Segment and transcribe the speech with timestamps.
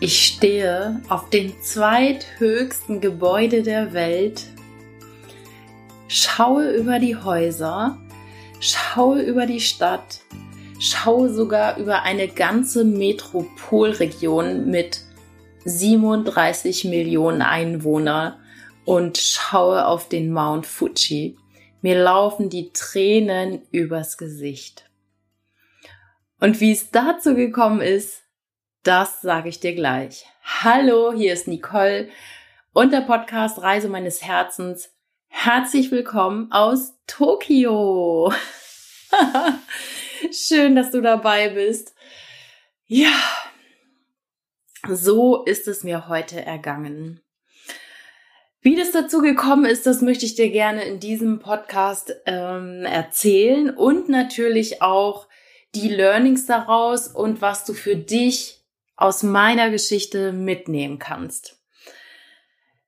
[0.00, 4.44] Ich stehe auf dem zweithöchsten Gebäude der Welt,
[6.06, 7.98] schaue über die Häuser,
[8.60, 10.20] schaue über die Stadt,
[10.78, 15.00] schaue sogar über eine ganze Metropolregion mit
[15.64, 18.34] 37 Millionen Einwohnern
[18.84, 21.36] und schaue auf den Mount Fuji.
[21.82, 24.88] Mir laufen die Tränen übers Gesicht.
[26.38, 28.22] Und wie es dazu gekommen ist,
[28.82, 30.26] das sage ich dir gleich.
[30.42, 32.08] Hallo, hier ist Nicole
[32.72, 34.90] und der Podcast Reise meines Herzens.
[35.26, 38.32] Herzlich willkommen aus Tokio.
[40.32, 41.94] Schön, dass du dabei bist.
[42.86, 43.12] Ja,
[44.88, 47.20] so ist es mir heute ergangen.
[48.60, 53.70] Wie das dazu gekommen ist, das möchte ich dir gerne in diesem Podcast ähm, erzählen
[53.70, 55.28] und natürlich auch
[55.74, 58.57] die Learnings daraus und was du für dich
[58.98, 61.56] aus meiner Geschichte mitnehmen kannst.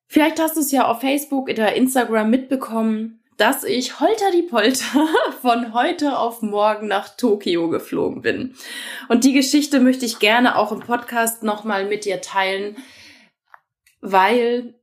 [0.08, 5.06] Vielleicht hast du es ja auf Facebook oder Instagram mitbekommen, dass ich holter die Polter
[5.40, 8.56] von heute auf morgen nach Tokio geflogen bin.
[9.08, 12.76] Und die Geschichte möchte ich gerne auch im Podcast nochmal mit dir teilen,
[14.00, 14.74] weil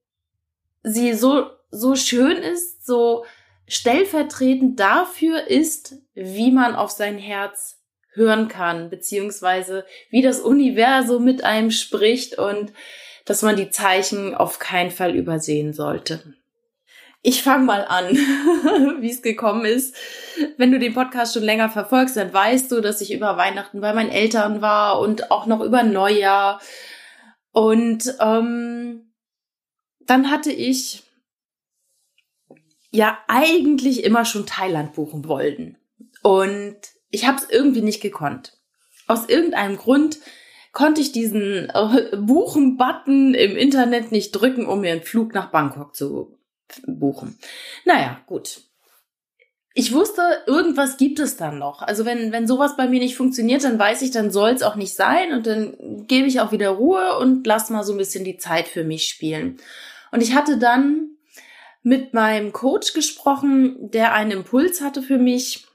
[0.82, 3.26] sie so, so schön ist, so
[3.68, 7.77] stellvertretend dafür ist, wie man auf sein Herz
[8.18, 12.74] hören kann, beziehungsweise wie das Universum mit einem spricht und
[13.24, 16.34] dass man die Zeichen auf keinen Fall übersehen sollte.
[17.22, 18.10] Ich fange mal an,
[19.02, 19.96] wie es gekommen ist.
[20.58, 23.94] Wenn du den Podcast schon länger verfolgst, dann weißt du, dass ich über Weihnachten bei
[23.94, 26.62] meinen Eltern war und auch noch über Neujahr.
[27.52, 29.14] Und ähm,
[30.00, 31.04] dann hatte ich
[32.92, 35.78] ja eigentlich immer schon Thailand buchen wollen.
[36.24, 36.78] Und
[37.10, 38.58] ich habe es irgendwie nicht gekonnt.
[39.08, 40.20] Aus irgendeinem Grund
[40.74, 45.96] konnte ich diesen äh, Buchen-Button im Internet nicht drücken, um mir einen Flug nach Bangkok
[45.96, 46.38] zu
[46.86, 47.38] buchen.
[47.86, 48.62] Naja, gut.
[49.74, 51.84] Ich wusste, irgendwas gibt es dann noch.
[51.84, 54.76] Also wenn, wenn sowas bei mir nicht funktioniert, dann weiß ich, dann soll es auch
[54.76, 58.24] nicht sein und dann gebe ich auch wieder Ruhe und lass mal so ein bisschen
[58.24, 59.58] die Zeit für mich spielen.
[60.12, 61.12] Und ich hatte dann
[61.84, 65.67] mit meinem Coach gesprochen, der einen Impuls hatte für mich,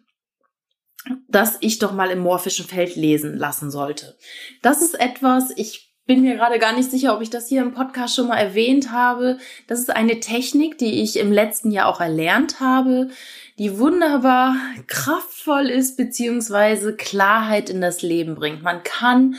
[1.28, 4.16] dass ich doch mal im morphischen Feld lesen lassen sollte.
[4.62, 7.74] Das ist etwas, ich bin mir gerade gar nicht sicher, ob ich das hier im
[7.74, 9.38] Podcast schon mal erwähnt habe.
[9.68, 13.08] Das ist eine Technik, die ich im letzten Jahr auch erlernt habe,
[13.58, 14.56] die wunderbar
[14.88, 18.62] kraftvoll ist, beziehungsweise Klarheit in das Leben bringt.
[18.62, 19.36] Man kann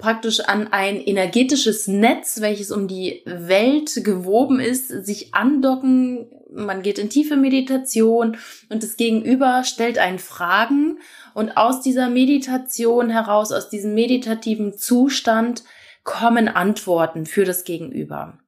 [0.00, 6.26] praktisch an ein energetisches Netz, welches um die Welt gewoben ist, sich andocken.
[6.50, 8.36] Man geht in tiefe Meditation
[8.68, 10.98] und das Gegenüber stellt einen Fragen
[11.34, 15.62] und aus dieser Meditation heraus, aus diesem meditativen Zustand
[16.02, 18.38] kommen Antworten für das Gegenüber.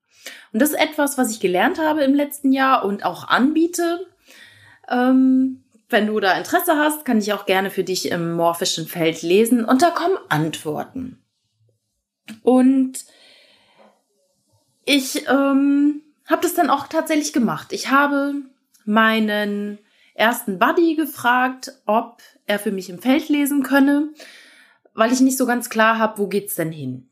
[0.52, 4.06] Und das ist etwas, was ich gelernt habe im letzten Jahr und auch anbiete.
[4.88, 9.22] Ähm, wenn du da Interesse hast, kann ich auch gerne für dich im morphischen Feld
[9.22, 11.21] lesen und da kommen Antworten.
[12.42, 13.04] Und
[14.84, 17.72] ich ähm, habe das dann auch tatsächlich gemacht.
[17.72, 18.34] Ich habe
[18.84, 19.78] meinen
[20.14, 24.10] ersten Buddy gefragt, ob er für mich im Feld lesen könne,
[24.94, 27.08] weil ich nicht so ganz klar habe, wo geht's denn hin.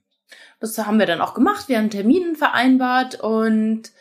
[0.58, 1.68] Das haben wir dann auch gemacht.
[1.68, 3.92] Wir haben Terminen vereinbart und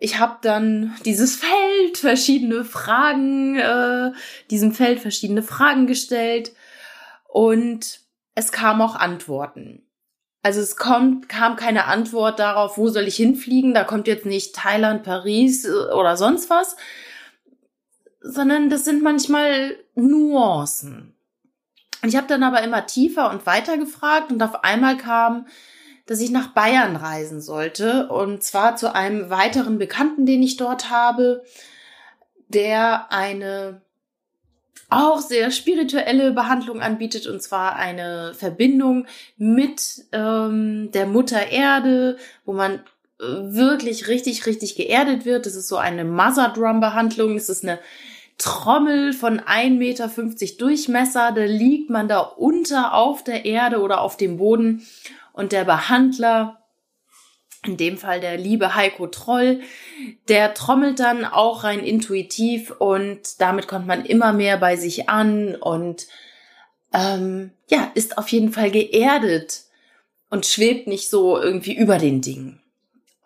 [0.00, 4.12] ich habe dann dieses Feld verschiedene Fragen, äh,
[4.50, 6.52] diesem Feld verschiedene Fragen gestellt
[7.26, 8.00] und
[8.34, 9.87] es kamen auch Antworten.
[10.48, 13.74] Also es kommt, kam keine Antwort darauf, wo soll ich hinfliegen.
[13.74, 16.74] Da kommt jetzt nicht Thailand, Paris äh, oder sonst was,
[18.22, 21.14] sondern das sind manchmal Nuancen.
[22.02, 25.48] Und ich habe dann aber immer tiefer und weiter gefragt und auf einmal kam,
[26.06, 30.88] dass ich nach Bayern reisen sollte und zwar zu einem weiteren Bekannten, den ich dort
[30.88, 31.44] habe,
[32.48, 33.82] der eine
[34.90, 39.06] auch sehr spirituelle Behandlung anbietet und zwar eine Verbindung
[39.36, 42.76] mit ähm, der Mutter Erde, wo man
[43.20, 45.46] äh, wirklich richtig, richtig geerdet wird.
[45.46, 47.34] Das ist so eine Mother Drum Behandlung.
[47.34, 47.78] Das ist eine
[48.38, 50.10] Trommel von 1,50 Meter
[50.58, 51.32] Durchmesser.
[51.32, 54.86] Da liegt man da unter auf der Erde oder auf dem Boden
[55.32, 56.62] und der Behandler
[57.68, 59.60] in dem Fall der liebe Heiko Troll,
[60.28, 65.54] der trommelt dann auch rein intuitiv und damit kommt man immer mehr bei sich an
[65.54, 66.06] und
[66.92, 69.64] ähm, ja, ist auf jeden Fall geerdet
[70.30, 72.60] und schwebt nicht so irgendwie über den Dingen.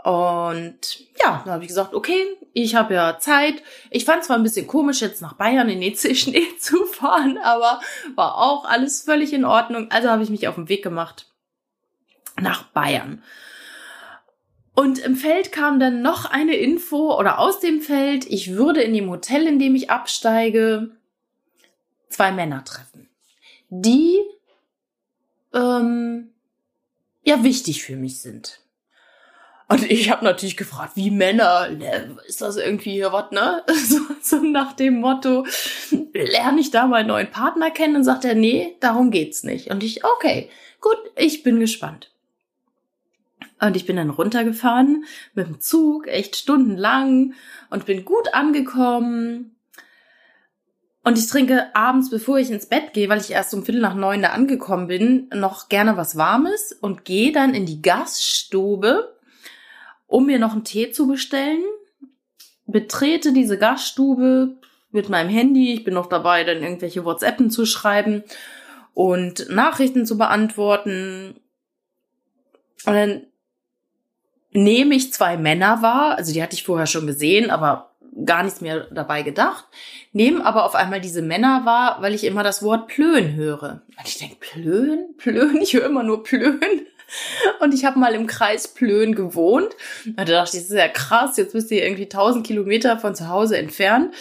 [0.03, 3.63] Und ja, dann habe ich gesagt, okay, ich habe ja Zeit.
[3.91, 7.81] Ich fand zwar ein bisschen komisch, jetzt nach Bayern in den Schnee zu fahren, aber
[8.17, 9.91] war auch alles völlig in Ordnung.
[9.93, 11.27] Also habe ich mich auf den Weg gemacht
[12.41, 13.23] nach Bayern.
[14.75, 18.95] Und im Feld kam dann noch eine Info oder aus dem Feld, ich würde in
[18.95, 20.91] dem Hotel, in dem ich absteige,
[22.09, 23.09] zwei Männer treffen,
[23.69, 24.19] die
[25.53, 26.31] ähm,
[27.23, 28.61] ja wichtig für mich sind.
[29.69, 33.63] Und ich habe natürlich gefragt, wie Männer, ne, ist das irgendwie hier was, ne?
[33.75, 35.47] So, so nach dem Motto,
[36.13, 37.97] lerne ich da meinen neuen Partner kennen?
[37.97, 39.71] Und sagt er, nee, darum geht's nicht.
[39.71, 42.12] Und ich, okay, gut, ich bin gespannt.
[43.63, 45.05] Und ich bin dann runtergefahren
[45.35, 47.35] mit dem Zug, echt stundenlang
[47.71, 49.57] und bin gut angekommen.
[51.05, 53.95] Und ich trinke abends, bevor ich ins Bett gehe, weil ich erst um Viertel nach
[53.95, 59.13] neun da angekommen bin, noch gerne was Warmes und gehe dann in die Gaststube
[60.13, 61.65] um mir noch einen Tee zu bestellen.
[62.67, 64.59] Betrete diese Gaststube
[64.91, 65.73] mit meinem Handy.
[65.73, 68.23] Ich bin noch dabei, dann irgendwelche WhatsAppen zu schreiben
[68.93, 71.41] und Nachrichten zu beantworten.
[72.85, 73.23] Und dann
[74.53, 77.93] nehme ich zwei Männer wahr, also die hatte ich vorher schon gesehen, aber
[78.25, 79.65] gar nichts mehr dabei gedacht,
[80.13, 83.83] nehme aber auf einmal diese Männer wahr, weil ich immer das Wort Plön höre.
[83.99, 85.15] Und ich denke, Plön?
[85.17, 85.61] Plön?
[85.63, 86.61] Ich höre immer nur Plön.
[87.61, 89.75] Und ich habe mal im Kreis Plön gewohnt.
[90.07, 93.15] Da dachte ich, das ist ja krass, jetzt bist du hier irgendwie 1000 Kilometer von
[93.15, 94.15] zu Hause entfernt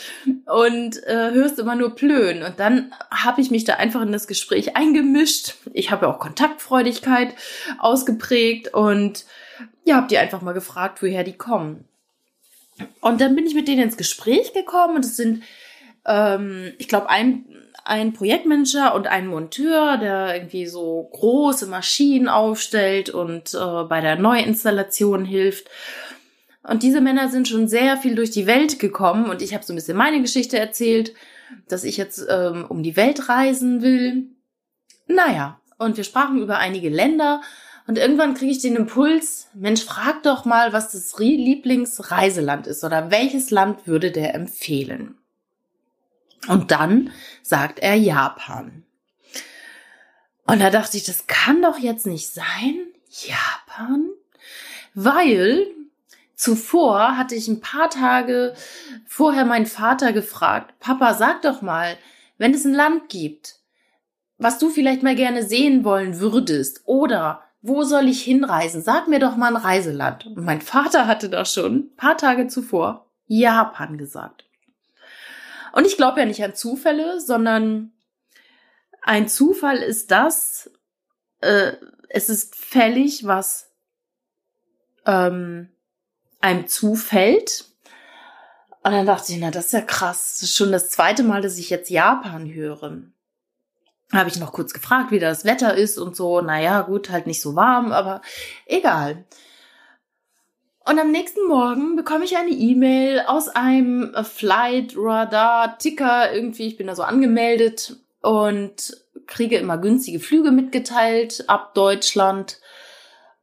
[0.46, 2.44] und äh, hörst immer nur Plön.
[2.44, 5.56] Und dann habe ich mich da einfach in das Gespräch eingemischt.
[5.74, 7.34] Ich habe ja auch Kontaktfreudigkeit
[7.80, 9.26] ausgeprägt und
[9.86, 11.86] ja, habe die einfach mal gefragt, woher die kommen.
[13.02, 15.44] Und dann bin ich mit denen ins Gespräch gekommen und es sind,
[16.06, 17.46] ähm, ich glaube, ein
[17.84, 24.18] ein Projektmanager und ein Monteur, der irgendwie so große Maschinen aufstellt und äh, bei der
[24.18, 25.68] Neuinstallation hilft.
[26.64, 29.74] Und diese Männer sind schon sehr viel durch die Welt gekommen und ich habe so
[29.74, 31.14] ein bisschen meine Geschichte erzählt,
[31.68, 34.28] dass ich jetzt ähm, um die Welt reisen will.
[35.08, 37.42] Naja, und wir sprachen über einige Länder
[37.88, 43.12] und irgendwann kriege ich den Impuls, Mensch, frag doch mal, was das Lieblingsreiseland ist oder
[43.12, 45.16] welches Land würde der empfehlen.
[46.48, 47.12] Und dann
[47.42, 48.84] sagt er Japan.
[50.46, 52.88] Und da dachte ich, das kann doch jetzt nicht sein.
[53.10, 54.10] Japan?
[54.94, 55.68] Weil
[56.36, 58.56] zuvor hatte ich ein paar Tage
[59.08, 61.98] vorher meinen Vater gefragt, Papa, sag doch mal,
[62.38, 63.60] wenn es ein Land gibt,
[64.38, 68.82] was du vielleicht mal gerne sehen wollen würdest oder wo soll ich hinreisen?
[68.82, 70.26] Sag mir doch mal ein Reiseland.
[70.26, 74.46] Und mein Vater hatte da schon ein paar Tage zuvor Japan gesagt.
[75.74, 77.94] Und ich glaube ja nicht an Zufälle, sondern
[79.04, 80.70] ein Zufall ist das,
[81.40, 81.74] äh,
[82.10, 83.72] es ist fällig, was
[85.06, 85.70] ähm,
[86.42, 87.66] einem zufällt.
[88.84, 90.40] Und dann dachte ich, na, das ist ja krass.
[90.40, 93.04] Das ist schon das zweite Mal, dass ich jetzt Japan höre.
[94.14, 96.42] Habe ich noch kurz gefragt, wie das Wetter ist und so.
[96.42, 98.22] Naja, gut, halt nicht so warm, aber
[98.66, 99.24] egal.
[100.84, 106.68] Und am nächsten Morgen bekomme ich eine E-Mail aus einem Flight Radar Ticker irgendwie.
[106.68, 108.98] Ich bin da so angemeldet und
[109.28, 112.60] kriege immer günstige Flüge mitgeteilt ab Deutschland.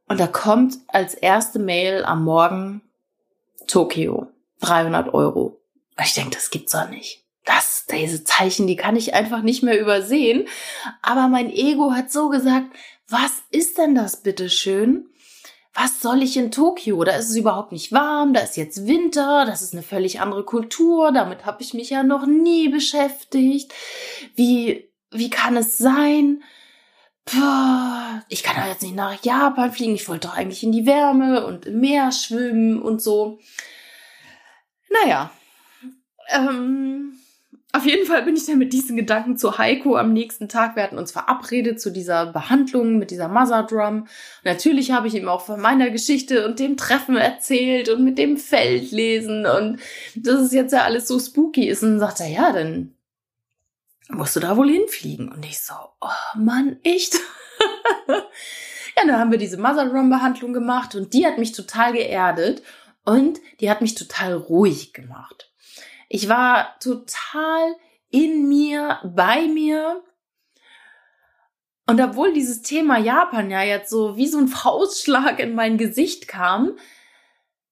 [0.07, 2.81] Und da kommt als erste Mail am Morgen
[3.67, 4.27] Tokio.
[4.61, 5.61] 300 Euro.
[6.03, 7.23] Ich denke, das gibt's doch nicht.
[7.45, 10.47] Das, diese Zeichen, die kann ich einfach nicht mehr übersehen.
[11.01, 12.67] Aber mein Ego hat so gesagt,
[13.07, 15.09] was ist denn das bitteschön?
[15.73, 17.03] was soll ich in Tokio?
[17.03, 20.43] Da ist es überhaupt nicht warm, da ist jetzt Winter, das ist eine völlig andere
[20.43, 23.73] Kultur, damit habe ich mich ja noch nie beschäftigt.
[24.35, 26.43] Wie, wie kann es sein?
[27.25, 27.37] Puh,
[28.27, 31.45] ich kann doch jetzt nicht nach Japan fliegen, ich wollte doch eigentlich in die Wärme
[31.45, 33.39] und im Meer schwimmen und so.
[34.89, 35.31] Naja,
[36.29, 37.18] ähm,
[37.71, 40.75] auf jeden Fall bin ich dann mit diesen Gedanken zu Heiko am nächsten Tag.
[40.75, 44.07] Wir hatten uns verabredet zu dieser Behandlung mit dieser Mother Drum.
[44.43, 48.37] natürlich habe ich ihm auch von meiner Geschichte und dem Treffen erzählt und mit dem
[48.37, 49.79] Feldlesen und
[50.15, 51.83] dass es jetzt ja alles so spooky ist.
[51.83, 52.95] Und dann sagt er, ja, dann
[54.09, 55.29] musst du da wohl hinfliegen.
[55.31, 57.19] Und ich so, oh Mann, echt?
[58.07, 58.23] ja,
[59.05, 62.63] dann haben wir diese Mother Drum Behandlung gemacht und die hat mich total geerdet
[63.05, 65.48] und die hat mich total ruhig gemacht.
[66.09, 67.75] Ich war total
[68.09, 70.03] in mir, bei mir.
[71.85, 76.27] Und obwohl dieses Thema Japan ja jetzt so wie so ein Faustschlag in mein Gesicht
[76.27, 76.73] kam,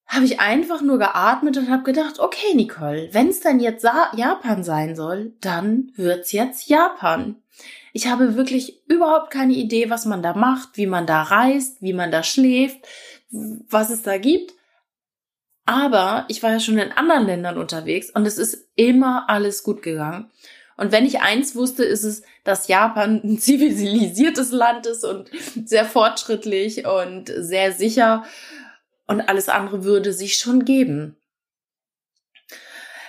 [0.05, 4.63] habe ich einfach nur geatmet und habe gedacht, okay, Nicole, wenn es dann jetzt Japan
[4.63, 7.35] sein soll, dann wird's jetzt Japan.
[7.91, 11.93] Ich habe wirklich überhaupt keine Idee, was man da macht, wie man da reist, wie
[11.93, 12.87] man da schläft,
[13.31, 14.53] was es da gibt.
[15.67, 19.81] Aber ich war ja schon in anderen Ländern unterwegs und es ist immer alles gut
[19.81, 20.31] gegangen.
[20.77, 25.29] Und wenn ich eins wusste, ist es, dass Japan ein zivilisiertes Land ist und
[25.65, 28.23] sehr fortschrittlich und sehr sicher.
[29.07, 31.17] Und alles andere würde sich schon geben.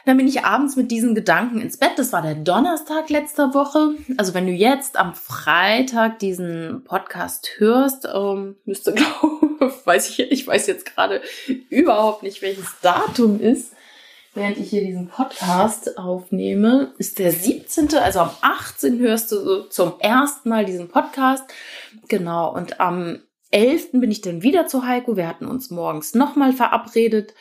[0.05, 1.93] Dann bin ich abends mit diesen Gedanken ins Bett.
[1.97, 3.91] Das war der Donnerstag letzter Woche.
[4.17, 9.38] Also wenn du jetzt am Freitag diesen Podcast hörst, ähm, müsste glaube,
[9.85, 11.23] weiß ich, ich weiß jetzt gerade
[11.71, 13.73] überhaupt nicht, welches Datum ist.
[14.35, 18.99] Während ich hier diesen Podcast aufnehme, ist der 17., also am 18.
[19.01, 21.45] hörst du so zum ersten Mal diesen Podcast.
[22.09, 23.93] Genau, und am 11.
[23.93, 25.17] bin ich dann wieder zu Heiko.
[25.17, 27.35] Wir hatten uns morgens nochmal verabredet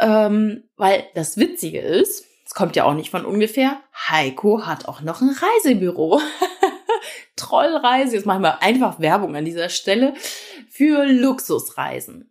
[0.00, 5.00] ähm, weil das Witzige ist, es kommt ja auch nicht von ungefähr, Heiko hat auch
[5.00, 6.20] noch ein Reisebüro.
[7.46, 10.14] Trollreise, jetzt machen wir einfach Werbung an dieser Stelle,
[10.68, 12.30] für Luxusreisen.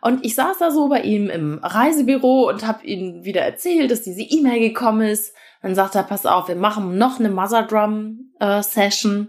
[0.00, 4.02] Und ich saß da so bei ihm im Reisebüro und habe ihm wieder erzählt, dass
[4.02, 5.34] diese E-Mail gekommen ist.
[5.62, 9.28] Dann sagt er, pass auf, wir machen noch eine Mother Drum äh, Session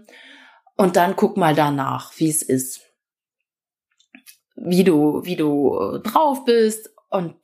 [0.76, 2.82] und dann guck mal danach, wie es ist.
[4.54, 7.34] Wie du, wie du äh, drauf bist und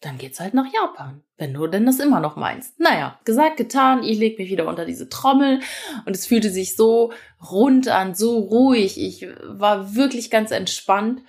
[0.00, 2.80] dann geht's halt nach Japan, wenn du denn das immer noch meinst.
[2.80, 5.60] Naja, gesagt, getan, ich leg mich wieder unter diese Trommel
[6.06, 7.12] und es fühlte sich so
[7.50, 8.98] rund an, so ruhig.
[8.98, 11.22] Ich war wirklich ganz entspannt.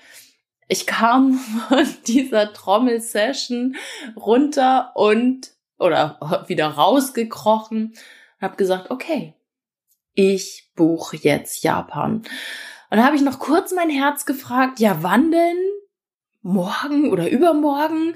[0.70, 1.34] Ich kam
[1.68, 3.76] von dieser Trommel-Session
[4.16, 9.34] runter und oder wieder rausgekrochen und habe gesagt, okay,
[10.14, 12.24] ich buche jetzt Japan.
[12.90, 15.58] Und da habe ich noch kurz mein Herz gefragt, ja, wann denn?
[16.42, 18.16] Morgen oder übermorgen?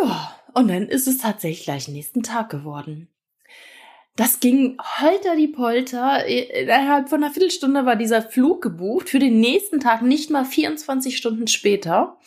[0.00, 3.08] Ja, und dann ist es tatsächlich gleich nächsten Tag geworden.
[4.16, 6.26] Das ging holter die Polter.
[6.26, 11.16] Innerhalb von einer Viertelstunde war dieser Flug gebucht für den nächsten Tag, nicht mal 24
[11.16, 12.18] Stunden später.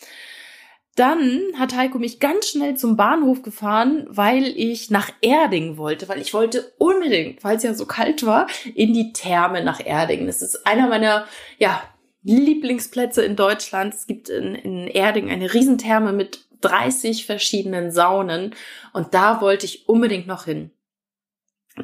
[0.96, 6.20] Dann hat Heiko mich ganz schnell zum Bahnhof gefahren, weil ich nach Erding wollte, weil
[6.20, 10.26] ich wollte unbedingt, weil es ja so kalt war, in die Therme nach Erding.
[10.26, 11.26] Das ist einer meiner,
[11.58, 11.82] ja,
[12.22, 13.94] Lieblingsplätze in Deutschland.
[13.94, 18.54] Es gibt in, in Erding eine Riesentherme mit 30 verschiedenen Saunen
[18.92, 20.70] und da wollte ich unbedingt noch hin.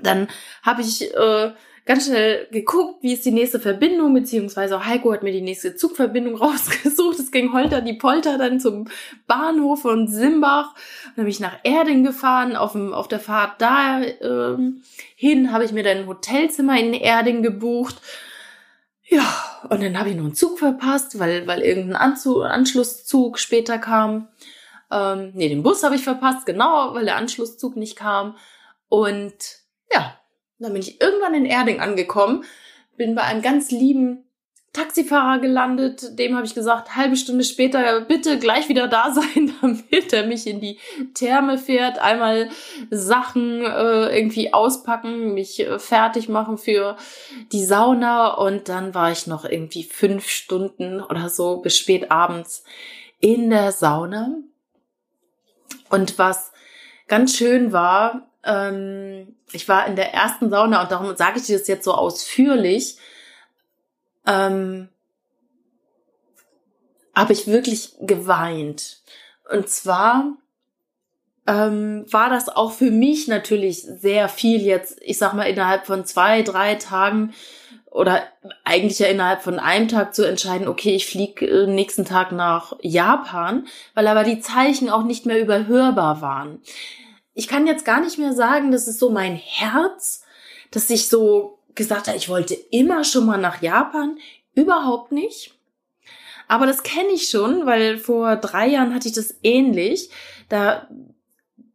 [0.00, 0.28] Dann
[0.62, 1.52] habe ich äh,
[1.84, 6.36] ganz schnell geguckt, wie ist die nächste Verbindung, beziehungsweise Heiko hat mir die nächste Zugverbindung
[6.36, 7.18] rausgesucht.
[7.18, 8.88] Es ging holter die Polter dann zum
[9.26, 10.74] Bahnhof von Simbach.
[11.16, 12.56] Dann bin ich nach Erding gefahren.
[12.56, 14.56] Auf, dem, auf der Fahrt da äh,
[15.16, 17.96] hin habe ich mir dann ein Hotelzimmer in Erding gebucht.
[19.04, 19.26] Ja,
[19.68, 24.28] und dann habe ich noch einen Zug verpasst, weil, weil irgendein Anzug, Anschlusszug später kam.
[24.92, 28.36] Ähm, nee, den Bus habe ich verpasst, genau, weil der Anschlusszug nicht kam.
[28.88, 29.34] Und
[29.92, 30.18] ja,
[30.58, 32.44] dann bin ich irgendwann in Erding angekommen,
[32.96, 34.24] bin bei einem ganz lieben
[34.72, 36.18] Taxifahrer gelandet.
[36.18, 40.46] Dem habe ich gesagt, halbe Stunde später bitte gleich wieder da sein, damit er mich
[40.46, 40.78] in die
[41.14, 42.48] Therme fährt, einmal
[42.90, 46.96] Sachen äh, irgendwie auspacken, mich äh, fertig machen für
[47.52, 52.64] die Sauna und dann war ich noch irgendwie fünf Stunden oder so bis spät abends
[53.20, 54.38] in der Sauna
[55.92, 56.52] und was
[57.06, 61.58] ganz schön war, ähm, ich war in der ersten Sauna und darum sage ich dir
[61.58, 62.96] das jetzt so ausführlich,
[64.26, 64.88] ähm,
[67.14, 69.02] habe ich wirklich geweint.
[69.50, 70.32] Und zwar
[71.46, 76.06] ähm, war das auch für mich natürlich sehr viel jetzt, ich sag mal, innerhalb von
[76.06, 77.34] zwei, drei Tagen
[77.92, 78.22] oder
[78.64, 82.72] eigentlich ja innerhalb von einem Tag zu entscheiden, okay, ich fliege äh, nächsten Tag nach
[82.80, 86.62] Japan, weil aber die Zeichen auch nicht mehr überhörbar waren.
[87.34, 90.22] Ich kann jetzt gar nicht mehr sagen, das ist so mein Herz,
[90.70, 94.18] dass ich so gesagt habe, ich wollte immer schon mal nach Japan.
[94.54, 95.54] Überhaupt nicht.
[96.48, 100.10] Aber das kenne ich schon, weil vor drei Jahren hatte ich das ähnlich.
[100.48, 100.88] Da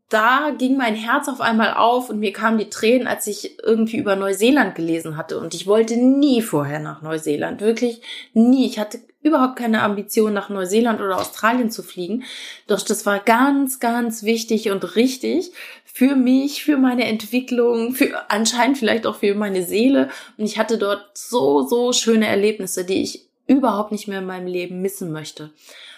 [0.10, 3.98] da ging mein Herz auf einmal auf und mir kamen die Tränen, als ich irgendwie
[3.98, 5.40] über Neuseeland gelesen hatte.
[5.40, 7.60] Und ich wollte nie vorher nach Neuseeland.
[7.60, 8.02] Wirklich
[8.34, 8.66] nie.
[8.66, 12.24] Ich hatte überhaupt keine Ambition, nach Neuseeland oder Australien zu fliegen.
[12.68, 15.52] Doch das war ganz, ganz wichtig und richtig
[15.84, 20.10] für mich, für meine Entwicklung, für anscheinend vielleicht auch für meine Seele.
[20.38, 24.48] Und ich hatte dort so, so schöne Erlebnisse, die ich überhaupt nicht mehr in meinem
[24.48, 25.52] Leben missen möchte.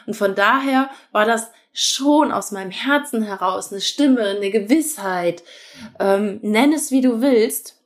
[0.07, 5.43] Und von daher war das schon aus meinem Herzen heraus eine Stimme, eine Gewissheit,
[5.97, 7.77] ähm, nenn es wie du willst.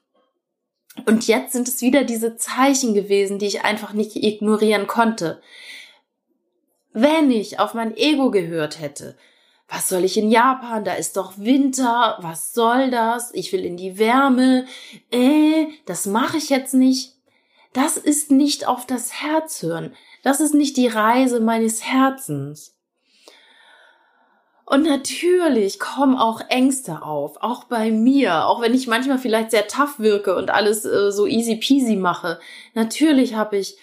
[1.05, 5.41] Und jetzt sind es wieder diese Zeichen gewesen, die ich einfach nicht ignorieren konnte.
[6.91, 9.15] Wenn ich auf mein Ego gehört hätte,
[9.67, 10.83] was soll ich in Japan?
[10.83, 12.17] Da ist doch Winter.
[12.21, 13.31] Was soll das?
[13.33, 14.65] Ich will in die Wärme.
[15.11, 17.13] Äh, das mache ich jetzt nicht.
[17.73, 19.95] Das ist nicht auf das Herz hören.
[20.23, 22.72] Das ist nicht die Reise meines Herzens.
[24.65, 29.67] Und natürlich kommen auch Ängste auf, auch bei mir, auch wenn ich manchmal vielleicht sehr
[29.67, 32.39] tough wirke und alles äh, so easy peasy mache.
[32.73, 33.77] Natürlich habe ich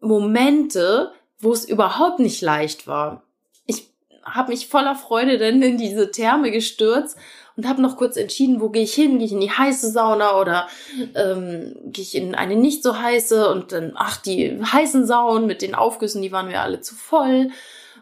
[0.00, 3.24] Momente, wo es überhaupt nicht leicht war.
[3.66, 3.90] Ich
[4.22, 7.16] habe mich voller Freude dann in diese Therme gestürzt
[7.56, 9.18] und habe noch kurz entschieden, wo gehe ich hin?
[9.18, 10.68] Gehe ich in die heiße Sauna oder
[11.14, 13.50] ähm, gehe ich in eine nicht so heiße?
[13.50, 17.50] Und dann, ach, die heißen Saunen mit den Aufgüssen, die waren mir alle zu voll.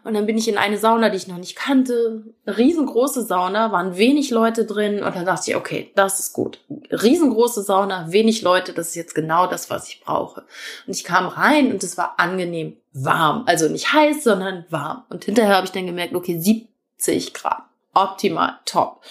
[0.09, 2.23] Und dann bin ich in eine Sauna, die ich noch nicht kannte.
[2.47, 5.03] Riesengroße Sauna, waren wenig Leute drin.
[5.03, 6.59] Und dann dachte ich, okay, das ist gut.
[6.91, 10.45] Riesengroße Sauna, wenig Leute, das ist jetzt genau das, was ich brauche.
[10.87, 13.43] Und ich kam rein und es war angenehm warm.
[13.45, 15.03] Also nicht heiß, sondern warm.
[15.11, 17.61] Und hinterher habe ich dann gemerkt, okay, 70 Grad.
[17.93, 19.03] Optimal, top.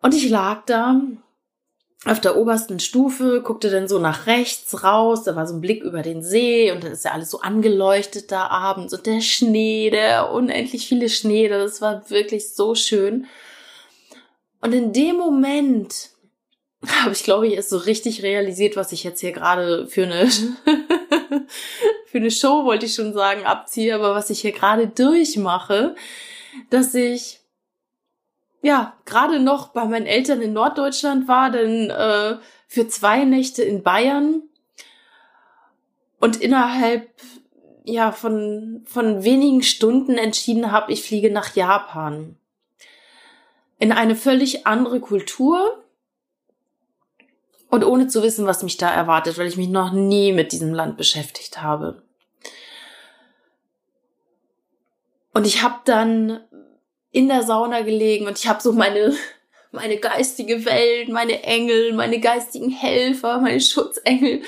[0.00, 1.00] Und ich lag da
[2.04, 5.84] auf der obersten Stufe, guckte dann so nach rechts raus, da war so ein Blick
[5.84, 9.88] über den See und dann ist ja alles so angeleuchtet da abends und der Schnee,
[9.90, 13.26] der unendlich viele Schnee, das war wirklich so schön.
[14.60, 16.10] Und in dem Moment
[17.02, 20.28] habe ich, glaube ich, erst so richtig realisiert, was ich jetzt hier gerade für eine,
[22.06, 25.94] für eine Show, wollte ich schon sagen, abziehe, aber was ich hier gerade durchmache,
[26.70, 27.41] dass ich
[28.62, 32.36] ja, gerade noch bei meinen Eltern in Norddeutschland war, denn äh,
[32.68, 34.42] für zwei Nächte in Bayern.
[36.20, 37.10] Und innerhalb
[37.84, 42.36] ja von von wenigen Stunden entschieden habe, ich fliege nach Japan.
[43.78, 45.82] In eine völlig andere Kultur.
[47.68, 50.72] Und ohne zu wissen, was mich da erwartet, weil ich mich noch nie mit diesem
[50.72, 52.02] Land beschäftigt habe.
[55.32, 56.40] Und ich habe dann
[57.12, 59.14] in der Sauna gelegen und ich habe so meine
[59.74, 64.42] meine geistige Welt, meine Engel, meine geistigen Helfer, meine Schutzengel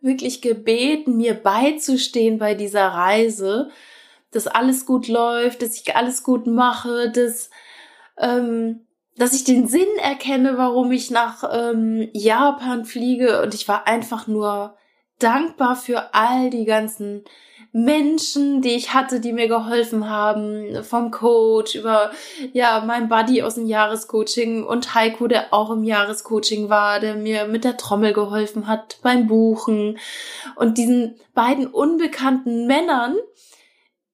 [0.00, 3.68] wirklich gebeten, mir beizustehen bei dieser Reise,
[4.30, 7.50] dass alles gut läuft, dass ich alles gut mache, dass
[8.18, 13.42] ähm, dass ich den Sinn erkenne, warum ich nach ähm, Japan fliege.
[13.42, 14.74] Und ich war einfach nur
[15.22, 17.24] dankbar für all die ganzen
[17.74, 22.10] Menschen, die ich hatte, die mir geholfen haben, vom Coach über
[22.52, 27.46] ja mein Buddy aus dem Jahrescoaching und Heiko, der auch im Jahrescoaching war, der mir
[27.46, 29.98] mit der Trommel geholfen hat beim Buchen
[30.56, 33.16] und diesen beiden unbekannten Männern,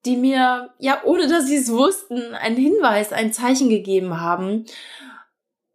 [0.04, 4.66] die mir ja ohne dass sie es wussten einen Hinweis, ein Zeichen gegeben haben.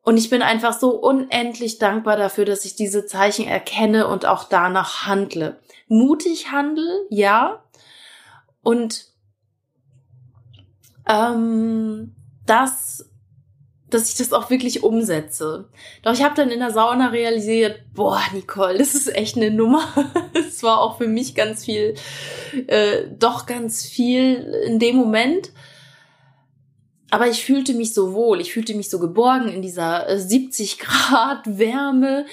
[0.03, 4.43] Und ich bin einfach so unendlich dankbar dafür, dass ich diese Zeichen erkenne und auch
[4.43, 5.59] danach handle.
[5.87, 7.63] Mutig handle, ja,
[8.63, 9.05] und
[11.07, 13.09] ähm, das,
[13.89, 15.69] dass ich das auch wirklich umsetze.
[16.01, 19.83] Doch ich habe dann in der Sauna realisiert, boah, Nicole, das ist echt eine Nummer.
[20.33, 21.95] Es war auch für mich ganz viel,
[22.67, 24.35] äh, doch ganz viel
[24.65, 25.51] in dem Moment.
[27.13, 30.83] Aber ich fühlte mich so wohl, ich fühlte mich so geborgen in dieser 70 äh,
[30.83, 32.25] Grad Wärme.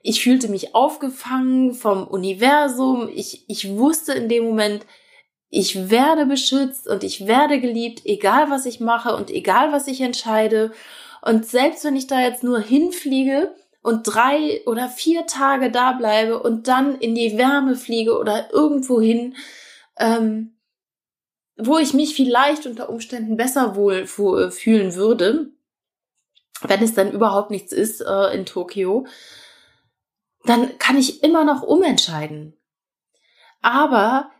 [0.00, 3.10] Ich fühlte mich aufgefangen vom Universum.
[3.12, 4.86] Ich, ich wusste in dem Moment,
[5.50, 10.00] ich werde beschützt und ich werde geliebt, egal was ich mache und egal was ich
[10.02, 10.70] entscheide.
[11.20, 16.40] Und selbst wenn ich da jetzt nur hinfliege und drei oder vier Tage da bleibe
[16.40, 19.34] und dann in die Wärme fliege oder irgendwo hin,
[19.98, 20.57] ähm,
[21.58, 25.50] wo ich mich vielleicht unter Umständen besser wohl fühlen würde,
[26.62, 29.06] wenn es dann überhaupt nichts ist äh, in Tokio,
[30.44, 32.56] dann kann ich immer noch umentscheiden.
[33.60, 34.30] Aber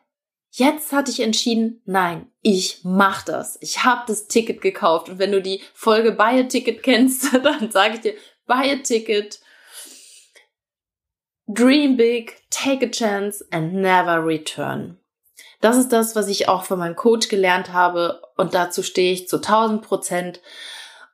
[0.50, 3.58] Jetzt hatte ich entschieden, nein, ich mach das.
[3.60, 5.08] Ich habe das Ticket gekauft.
[5.08, 8.14] Und wenn du die Folge Buy a Ticket kennst, dann sage ich dir,
[8.46, 9.40] Buy a Ticket,
[11.46, 14.98] Dream big, take a chance and never return.
[15.60, 19.28] Das ist das, was ich auch von meinem Coach gelernt habe und dazu stehe ich
[19.28, 20.40] zu 1000 Prozent.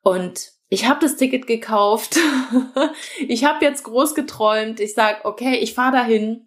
[0.03, 2.19] Und ich habe das Ticket gekauft.
[3.29, 4.81] ich habe jetzt groß geträumt.
[4.81, 6.47] Ich sag, okay, ich fahre dahin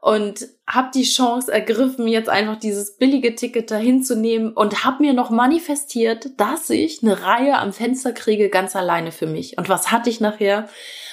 [0.00, 5.02] und habe die Chance ergriffen, jetzt einfach dieses billige Ticket dahin zu nehmen und habe
[5.02, 9.58] mir noch manifestiert, dass ich eine Reihe am Fenster kriege, ganz alleine für mich.
[9.58, 10.68] Und was hatte ich nachher?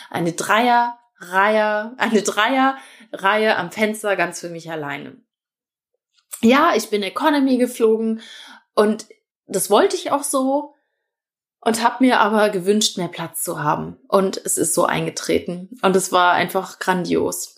[0.10, 5.18] Eine Dreier-Reihe, eine Dreier-Reihe am Fenster ganz für mich alleine.
[6.42, 8.22] Ja, ich bin Economy geflogen
[8.76, 9.08] und
[9.48, 10.76] das wollte ich auch so
[11.62, 13.98] und habe mir aber gewünscht, mehr Platz zu haben.
[14.08, 15.70] Und es ist so eingetreten.
[15.82, 17.58] Und es war einfach grandios.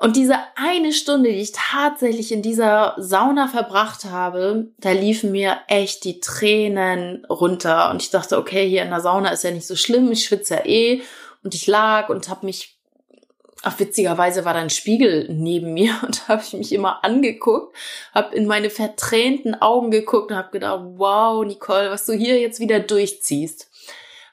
[0.00, 5.58] Und diese eine Stunde, die ich tatsächlich in dieser Sauna verbracht habe, da liefen mir
[5.66, 7.90] echt die Tränen runter.
[7.90, 10.54] Und ich dachte, okay, hier in der Sauna ist ja nicht so schlimm, ich schwitze
[10.54, 11.02] ja eh.
[11.42, 12.77] Und ich lag und habe mich
[13.70, 17.76] Ach, witzigerweise war da ein Spiegel neben mir und habe ich mich immer angeguckt,
[18.14, 22.60] habe in meine vertränten Augen geguckt und habe gedacht, wow, Nicole, was du hier jetzt
[22.60, 23.70] wieder durchziehst.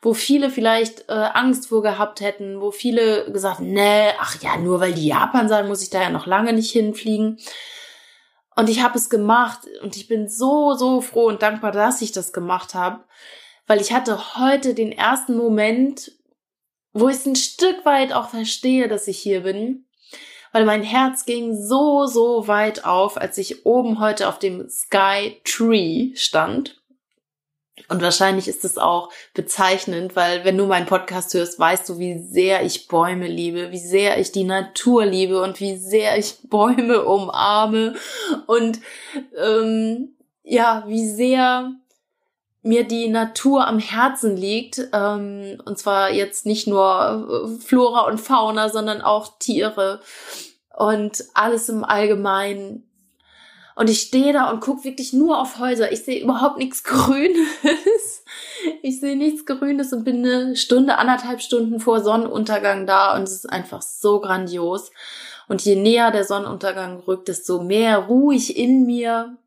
[0.01, 4.79] Wo viele vielleicht äh, Angst vor gehabt hätten, wo viele gesagt, nee, ach ja, nur
[4.79, 7.37] weil die Japan sagen, muss ich da ja noch lange nicht hinfliegen.
[8.55, 12.13] Und ich habe es gemacht und ich bin so, so froh und dankbar, dass ich
[12.13, 13.03] das gemacht habe,
[13.67, 16.13] weil ich hatte heute den ersten Moment,
[16.95, 19.85] wo ich ein Stück weit auch verstehe, dass ich hier bin,
[20.53, 25.41] weil mein Herz ging so, so weit auf, als ich oben heute auf dem Sky
[25.43, 26.81] Tree stand.
[27.89, 32.17] Und wahrscheinlich ist es auch bezeichnend, weil wenn du meinen Podcast hörst, weißt du, wie
[32.17, 37.03] sehr ich Bäume liebe, wie sehr ich die Natur liebe und wie sehr ich Bäume
[37.03, 37.95] umarme.
[38.47, 38.79] Und
[39.37, 41.73] ähm, ja, wie sehr
[42.65, 44.89] mir die Natur am Herzen liegt.
[44.91, 50.01] Ähm, und zwar jetzt nicht nur äh, Flora und Fauna, sondern auch Tiere
[50.75, 52.85] und alles im Allgemeinen
[53.75, 55.91] und ich stehe da und gucke wirklich nur auf Häuser.
[55.91, 57.37] Ich sehe überhaupt nichts Grünes.
[58.81, 63.33] Ich sehe nichts Grünes und bin eine Stunde, anderthalb Stunden vor Sonnenuntergang da und es
[63.33, 64.91] ist einfach so grandios.
[65.47, 69.37] Und je näher der Sonnenuntergang rückt, desto mehr ruhig in mir.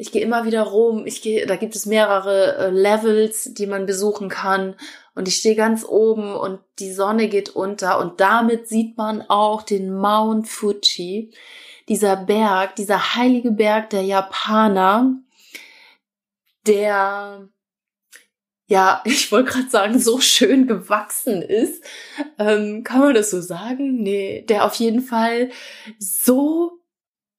[0.00, 1.06] Ich gehe immer wieder rum.
[1.06, 4.76] Ich gehe, da gibt es mehrere äh, Levels, die man besuchen kann.
[5.16, 9.62] Und ich stehe ganz oben und die Sonne geht unter und damit sieht man auch
[9.62, 11.32] den Mount Fuji
[11.88, 15.14] dieser Berg, dieser heilige Berg der Japaner,
[16.66, 17.48] der
[18.68, 21.82] ja, ich wollte gerade sagen, so schön gewachsen ist.
[22.38, 24.02] Ähm, kann man das so sagen?
[24.02, 25.50] Nee, der auf jeden Fall
[25.98, 26.80] so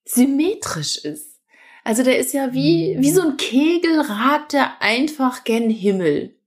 [0.03, 1.28] symmetrisch ist.
[1.89, 6.37] Also der ist ja wie, wie so ein Kegel, ragt er einfach gen Himmel.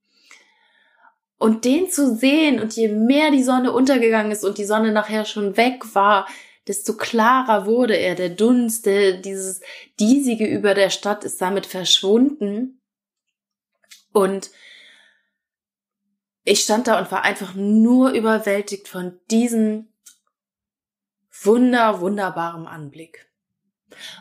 [1.36, 5.24] Und den zu sehen und je mehr die Sonne untergegangen ist und die Sonne nachher
[5.24, 6.28] schon weg war,
[6.68, 8.14] desto klarer wurde er.
[8.14, 9.62] Der Dunst, der, dieses
[9.98, 12.80] Diesige über der Stadt ist damit verschwunden.
[14.12, 14.52] Und
[16.44, 19.88] ich stand da und war einfach nur überwältigt von diesem
[21.32, 23.31] wunder, wunderbaren Anblick.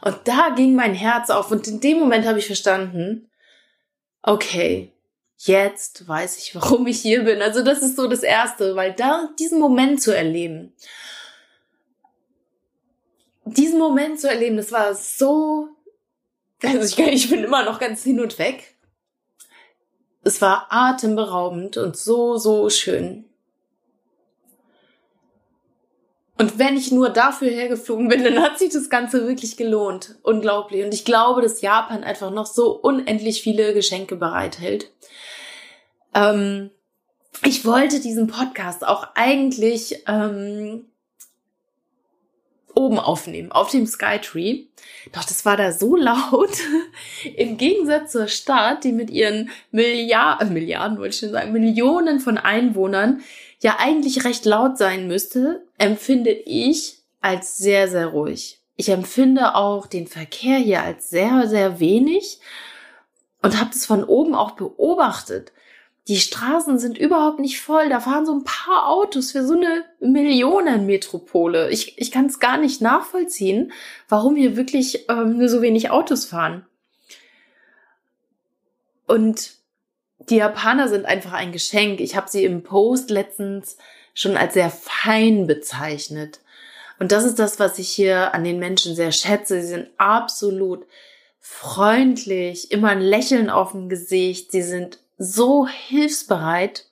[0.02, 3.30] Und da ging mein Herz auf und in dem Moment habe ich verstanden,
[4.22, 4.92] okay,
[5.38, 7.42] jetzt weiß ich, warum ich hier bin.
[7.42, 10.74] Also das ist so das Erste, weil da diesen Moment zu erleben
[13.46, 15.70] diesen Moment zu erleben, das war so,
[16.64, 18.76] also ich, ich bin immer noch ganz hin und weg.
[20.24, 23.26] Es war atemberaubend und so, so schön.
[26.42, 30.16] Und wenn ich nur dafür hergeflogen bin, dann hat sich das Ganze wirklich gelohnt.
[30.24, 30.84] Unglaublich.
[30.84, 34.90] Und ich glaube, dass Japan einfach noch so unendlich viele Geschenke bereithält.
[36.16, 36.72] Ähm,
[37.46, 40.86] ich wollte diesen Podcast auch eigentlich ähm,
[42.74, 44.64] oben aufnehmen, auf dem Skytree.
[45.14, 46.58] Doch das war da so laut.
[47.38, 52.20] Im Gegensatz zur Stadt, die mit ihren Milliarden, äh, Milliarden wollte ich schon sagen, Millionen
[52.20, 53.22] von Einwohnern
[53.60, 58.62] ja eigentlich recht laut sein müsste, empfinde ich als sehr, sehr ruhig.
[58.76, 62.39] Ich empfinde auch den Verkehr hier als sehr, sehr wenig
[63.41, 65.52] und habe das von oben auch beobachtet
[66.08, 67.89] die Straßen sind überhaupt nicht voll.
[67.89, 71.70] Da fahren so ein paar Autos für so eine Millionenmetropole.
[71.70, 73.72] Ich, ich kann es gar nicht nachvollziehen,
[74.10, 76.65] warum hier wirklich ähm, nur so wenig Autos fahren.
[79.06, 79.54] Und
[80.30, 82.00] die Japaner sind einfach ein Geschenk.
[82.00, 83.78] Ich habe sie im Post letztens
[84.22, 86.40] schon als sehr fein bezeichnet.
[87.00, 89.62] Und das ist das, was ich hier an den Menschen sehr schätze.
[89.62, 90.86] Sie sind absolut
[91.40, 94.52] freundlich, immer ein Lächeln auf dem Gesicht.
[94.52, 96.86] Sie sind so hilfsbereit,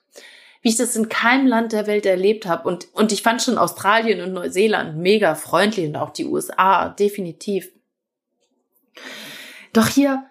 [0.62, 2.68] wie ich das in keinem Land der Welt erlebt habe.
[2.68, 7.70] Und, und ich fand schon Australien und Neuseeland mega freundlich und auch die USA, definitiv.
[9.72, 10.24] Doch hier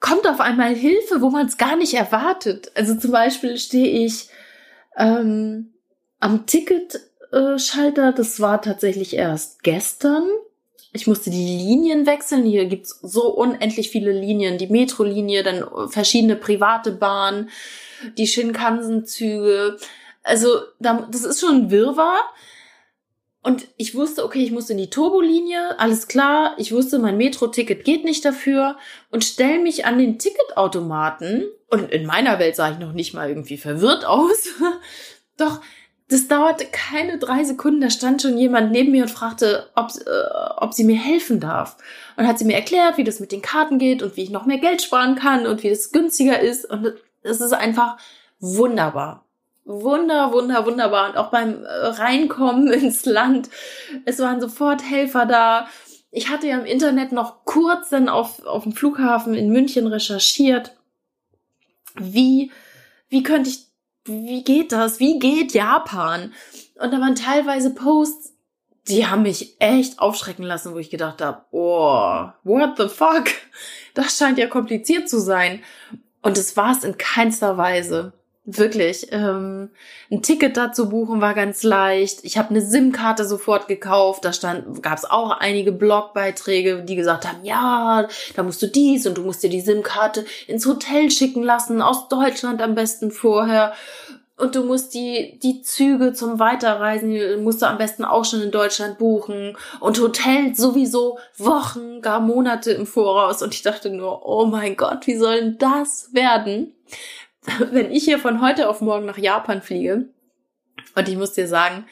[0.00, 2.72] kommt auf einmal Hilfe, wo man es gar nicht erwartet.
[2.74, 4.28] Also zum Beispiel stehe ich
[4.96, 5.74] ähm,
[6.20, 10.28] am Ticketschalter, das war tatsächlich erst gestern.
[10.92, 12.44] Ich musste die Linien wechseln.
[12.44, 14.58] Hier gibt's so unendlich viele Linien.
[14.58, 17.50] Die Metrolinie, dann verschiedene private Bahnen,
[18.16, 19.76] die Shinkansen-Züge.
[20.22, 22.22] Also das ist schon ein Wirrwarr.
[23.42, 26.54] Und ich wusste, okay, ich muss in die Turbolinie, alles klar.
[26.58, 28.76] Ich wusste, mein Metro-Ticket geht nicht dafür
[29.10, 31.44] und stell mich an den Ticketautomaten.
[31.68, 34.48] Und in meiner Welt sah ich noch nicht mal irgendwie verwirrt aus.
[35.36, 35.60] Doch
[36.08, 40.54] das dauerte keine drei Sekunden, da stand schon jemand neben mir und fragte, ob, äh,
[40.56, 41.76] ob sie mir helfen darf.
[42.16, 44.46] Und hat sie mir erklärt, wie das mit den Karten geht und wie ich noch
[44.46, 46.64] mehr Geld sparen kann und wie das günstiger ist.
[46.64, 47.98] Und es ist einfach
[48.40, 49.24] wunderbar.
[49.66, 51.10] wunder, wunder, wunderbar.
[51.10, 53.50] Und auch beim äh, Reinkommen ins Land,
[54.06, 55.68] es waren sofort Helfer da.
[56.10, 60.74] Ich hatte ja im Internet noch kurz dann auf, auf dem Flughafen in München recherchiert,
[61.96, 62.50] wie,
[63.10, 63.67] wie könnte ich,
[64.08, 65.00] wie geht das?
[65.00, 66.32] Wie geht Japan?
[66.80, 68.34] Und da waren teilweise Posts,
[68.88, 73.26] die haben mich echt aufschrecken lassen, wo ich gedacht habe, oh, what the fuck?
[73.94, 75.62] Das scheint ja kompliziert zu sein.
[76.22, 78.12] Und es war es in keinster Weise.
[78.50, 79.08] Wirklich.
[79.10, 79.68] Ähm,
[80.10, 82.20] ein Ticket dazu buchen war ganz leicht.
[82.22, 84.24] Ich habe eine SIM-Karte sofort gekauft.
[84.24, 89.06] Da stand, gab es auch einige Blogbeiträge, die gesagt haben, ja, da musst du dies
[89.06, 93.74] und du musst dir die SIM-Karte ins Hotel schicken lassen, aus Deutschland am besten vorher.
[94.38, 98.50] Und du musst die, die Züge zum Weiterreisen, musst du am besten auch schon in
[98.50, 99.58] Deutschland buchen.
[99.78, 103.42] Und Hotel sowieso Wochen, gar Monate im Voraus.
[103.42, 106.72] Und ich dachte nur, oh mein Gott, wie soll denn das werden?
[107.72, 110.08] wenn ich hier von heute auf morgen nach Japan fliege,
[110.94, 111.86] und ich muss dir sagen,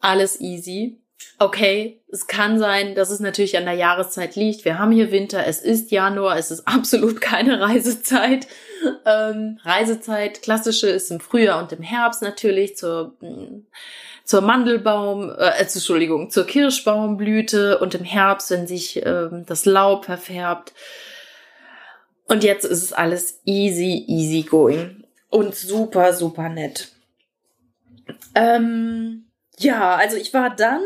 [0.00, 1.00] alles easy.
[1.40, 4.64] Okay, es kann sein, dass es natürlich an der Jahreszeit liegt.
[4.64, 8.46] Wir haben hier Winter, es ist Januar, es ist absolut keine Reisezeit.
[9.04, 13.66] Ähm, Reisezeit, klassische ist im Frühjahr und im Herbst natürlich zur, mm,
[14.24, 20.72] zur Mandelbaum, äh, Entschuldigung, zur Kirschbaumblüte und im Herbst, wenn sich ähm, das Laub verfärbt.
[22.28, 25.04] Und jetzt ist es alles easy, easy going.
[25.30, 26.88] Und super, super nett.
[28.34, 29.26] Ähm,
[29.58, 30.82] ja, also ich war dann,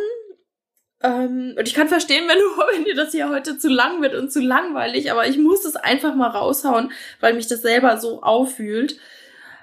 [1.03, 4.15] ähm, und ich kann verstehen, wenn du, wenn dir das hier heute zu lang wird
[4.15, 8.23] und zu langweilig, aber ich muss es einfach mal raushauen, weil mich das selber so
[8.23, 8.99] auffühlt.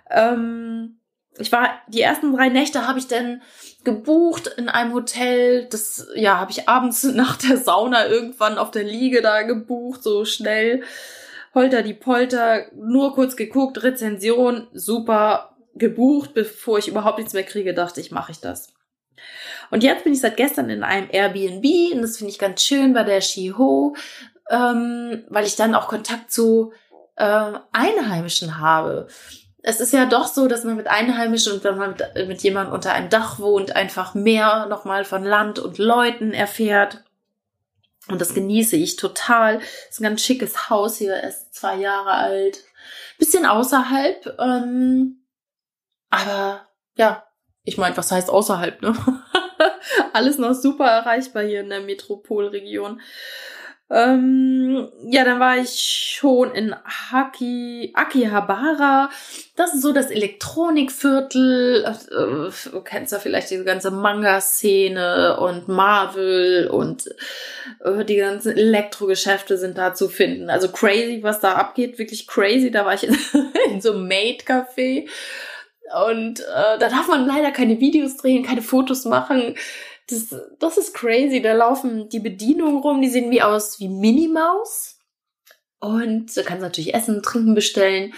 [0.10, 1.00] Ähm,
[1.38, 3.42] ich war, die ersten drei Nächte habe ich dann
[3.86, 5.68] gebucht in einem Hotel.
[5.70, 10.26] Das, ja, habe ich abends nach der Sauna irgendwann auf der Liege da gebucht, so
[10.26, 10.84] schnell.
[11.54, 17.74] Holter die Polter, nur kurz geguckt, Rezension, super gebucht, bevor ich überhaupt nichts mehr kriege,
[17.74, 18.74] dachte ich, mache ich das.
[19.72, 22.94] Und jetzt bin ich seit gestern in einem Airbnb und das finde ich ganz schön
[22.94, 23.96] bei der Shiho,
[24.50, 26.74] ähm, weil ich dann auch Kontakt zu
[27.16, 29.08] äh, Einheimischen habe.
[29.62, 32.74] Es ist ja doch so, dass man mit Einheimischen und wenn man mit, mit jemandem
[32.74, 37.04] unter einem Dach wohnt, einfach mehr nochmal von Land und Leuten erfährt.
[38.10, 39.62] Und das genieße ich total.
[39.89, 42.63] Ist ein ganz schickes Haus hier, er ist zwei Jahre alt.
[43.17, 45.26] Bisschen außerhalb, ähm,
[46.10, 47.26] aber ja,
[47.63, 48.93] ich meine, was heißt außerhalb, ne?
[50.13, 53.02] Alles noch super erreichbar hier in der Metropolregion.
[53.91, 55.71] Ähm, ja, dann war ich
[56.19, 59.10] schon in Haki, Akihabara.
[59.56, 61.86] Das ist so das Elektronikviertel.
[61.86, 67.10] Äh, du kennst ja vielleicht diese ganze Manga-Szene und Marvel und
[67.84, 70.52] äh, die ganzen Elektrogeschäfte sind da zu finden.
[70.52, 72.69] Also crazy, was da abgeht, wirklich crazy.
[72.69, 73.17] Da war ich in,
[73.71, 75.08] in so einem Maid-Café.
[76.08, 79.56] Und äh, da darf man leider keine Videos drehen, keine Fotos machen.
[80.10, 81.41] Das, das ist crazy.
[81.41, 84.98] Da laufen die Bedienungen rum, die sehen wie aus wie Minimaus.
[85.80, 88.13] Und du kannst natürlich Essen, Trinken bestellen.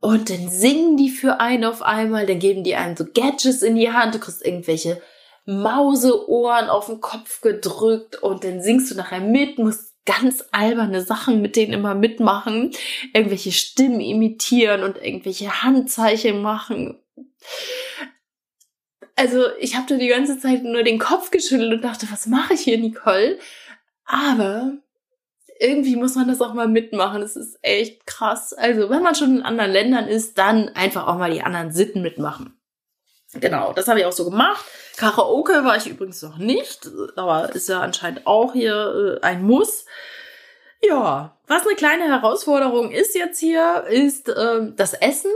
[0.00, 3.76] Und dann singen die für einen auf einmal, dann geben die einem so Gadgets in
[3.76, 5.00] die Hand, du kriegst irgendwelche
[5.44, 11.42] Mauseohren auf den Kopf gedrückt und dann singst du nachher mit, musst ganz alberne Sachen
[11.42, 12.72] mit denen immer mitmachen,
[13.12, 16.98] irgendwelche Stimmen imitieren und irgendwelche Handzeichen machen
[19.20, 22.54] also ich habe da die ganze Zeit nur den Kopf geschüttelt und dachte, was mache
[22.54, 23.38] ich hier, Nicole?
[24.06, 24.72] Aber
[25.58, 27.20] irgendwie muss man das auch mal mitmachen.
[27.20, 28.54] Das ist echt krass.
[28.54, 32.00] Also wenn man schon in anderen Ländern ist, dann einfach auch mal die anderen Sitten
[32.00, 32.58] mitmachen.
[33.34, 34.64] Genau, das habe ich auch so gemacht.
[34.96, 39.84] Karaoke war ich übrigens noch nicht, aber ist ja anscheinend auch hier äh, ein Muss.
[40.82, 45.30] Ja, was eine kleine Herausforderung ist jetzt hier, ist äh, das Essen.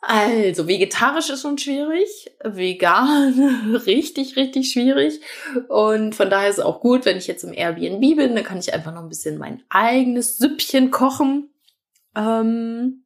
[0.00, 5.20] Also, vegetarisch ist schon schwierig, vegan richtig, richtig schwierig.
[5.68, 8.58] Und von daher ist es auch gut, wenn ich jetzt im Airbnb bin, dann kann
[8.58, 11.50] ich einfach noch ein bisschen mein eigenes Süppchen kochen.
[12.14, 13.04] Ähm,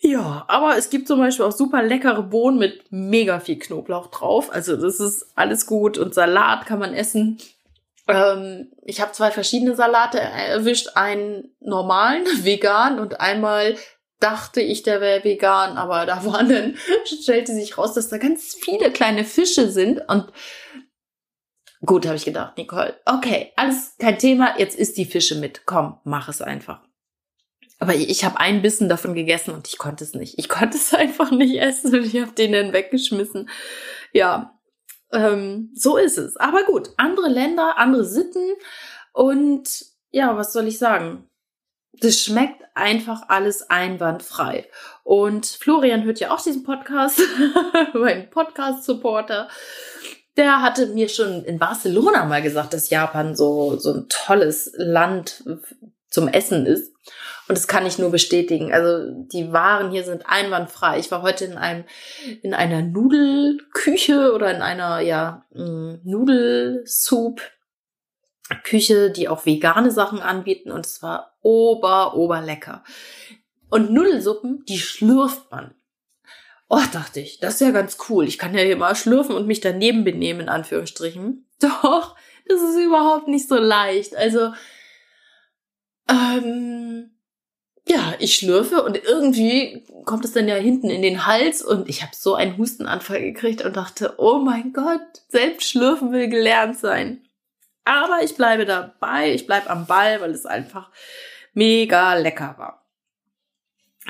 [0.00, 4.52] ja, aber es gibt zum Beispiel auch super leckere Bohnen mit mega viel Knoblauch drauf.
[4.52, 7.38] Also das ist alles gut und Salat kann man essen.
[8.06, 13.76] Ähm, ich habe zwei verschiedene Salate erwischt, einen normalen, vegan und einmal
[14.20, 18.54] dachte ich, der wäre vegan, aber da waren dann, stellte sich raus, dass da ganz
[18.54, 20.32] viele kleine Fische sind und
[21.84, 26.00] gut, habe ich gedacht, Nicole, okay, alles kein Thema, jetzt isst die Fische mit, komm,
[26.04, 26.82] mach es einfach.
[27.80, 30.36] Aber ich habe einen Bissen davon gegessen und ich konnte es nicht.
[30.36, 33.48] Ich konnte es einfach nicht essen und ich habe den dann weggeschmissen.
[34.12, 34.58] Ja,
[35.12, 36.36] ähm, so ist es.
[36.36, 38.54] Aber gut, andere Länder, andere Sitten
[39.12, 41.27] und ja, was soll ich sagen?
[42.00, 44.68] Das schmeckt einfach alles einwandfrei.
[45.04, 47.20] Und Florian hört ja auch diesen Podcast,
[47.94, 49.48] mein Podcast-Supporter.
[50.36, 55.42] Der hatte mir schon in Barcelona mal gesagt, dass Japan so, so ein tolles Land
[56.08, 56.92] zum Essen ist.
[57.48, 58.72] Und das kann ich nur bestätigen.
[58.72, 60.98] Also die Waren hier sind einwandfrei.
[60.98, 61.84] Ich war heute in einem
[62.42, 67.40] in einer Nudelküche oder in einer ja mm, Nudelsoup
[68.64, 72.84] Küche, die auch vegane Sachen anbieten und es war ober oberlecker.
[73.70, 75.74] Und Nudelsuppen, die schlürft man.
[76.68, 78.28] Oh, dachte ich, das ist ja ganz cool.
[78.28, 81.46] Ich kann ja hier mal schlürfen und mich daneben benehmen, in Anführungsstrichen.
[81.60, 84.14] Doch, das ist überhaupt nicht so leicht.
[84.14, 84.52] Also,
[86.10, 87.10] ähm,
[87.86, 92.02] ja, ich schlürfe und irgendwie kommt es dann ja hinten in den Hals und ich
[92.02, 97.22] habe so einen Hustenanfall gekriegt und dachte, oh mein Gott, selbst schlürfen will gelernt sein.
[97.86, 100.90] Aber ich bleibe dabei, ich bleibe am Ball, weil es einfach
[101.58, 102.86] mega lecker war.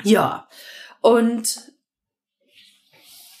[0.03, 0.47] Ja,
[1.01, 1.73] und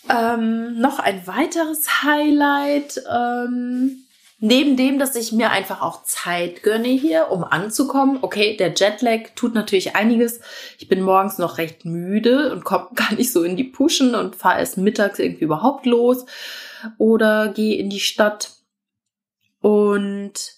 [0.09, 3.01] ähm, noch ein weiteres Highlight.
[3.09, 4.05] Ähm,
[4.41, 8.19] Neben dem, dass ich mir einfach auch Zeit gönne hier, um anzukommen.
[8.21, 10.39] Okay, der Jetlag tut natürlich einiges.
[10.77, 14.37] Ich bin morgens noch recht müde und komme gar nicht so in die Puschen und
[14.37, 16.25] fahre erst mittags irgendwie überhaupt los
[16.97, 18.51] oder gehe in die Stadt.
[19.59, 20.53] Und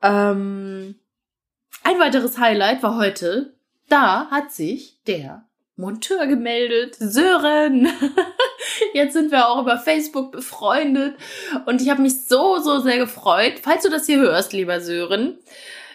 [0.00, 0.94] ähm,
[1.86, 3.54] ein weiteres Highlight war heute,
[3.88, 5.44] da hat sich der
[5.76, 6.96] Monteur gemeldet.
[6.98, 7.88] Sören!
[8.92, 11.14] Jetzt sind wir auch über Facebook befreundet
[11.66, 13.60] und ich habe mich so, so sehr gefreut.
[13.62, 15.38] Falls du das hier hörst, lieber Sören,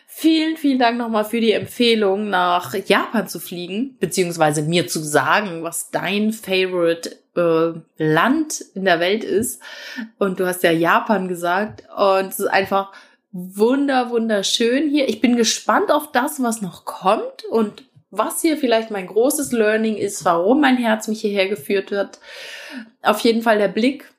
[0.07, 5.63] vielen, vielen Dank nochmal für die Empfehlung, nach Japan zu fliegen, beziehungsweise mir zu sagen,
[5.63, 9.61] was dein Favorite äh, Land in der Welt ist.
[10.19, 12.93] Und du hast ja Japan gesagt und es ist einfach
[13.31, 15.07] wunder, wunderschön hier.
[15.07, 19.95] Ich bin gespannt auf das, was noch kommt und was hier vielleicht mein großes Learning
[19.95, 22.19] ist, warum mein Herz mich hierher geführt hat.
[23.01, 24.13] Auf jeden Fall der Blick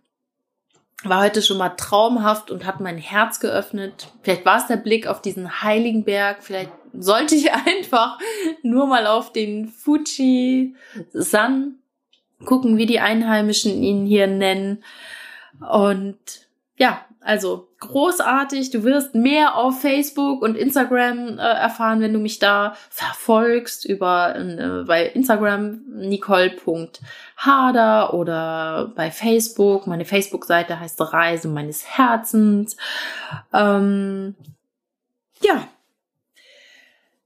[1.04, 4.08] war heute schon mal traumhaft und hat mein Herz geöffnet.
[4.22, 6.42] Vielleicht war es der Blick auf diesen heiligen Berg.
[6.42, 8.18] Vielleicht sollte ich einfach
[8.62, 10.74] nur mal auf den Fuji
[11.12, 11.78] San
[12.44, 14.82] gucken, wie die Einheimischen ihn hier nennen.
[15.60, 16.18] Und
[16.76, 18.70] ja, also großartig.
[18.70, 24.34] Du wirst mehr auf Facebook und Instagram äh, erfahren, wenn du mich da verfolgst über
[24.36, 26.94] äh, bei Instagram nicole.hader
[28.14, 29.86] oder bei Facebook.
[29.86, 32.76] Meine Facebook-Seite heißt Reise meines Herzens.
[33.52, 34.34] Ähm,
[35.40, 35.68] ja,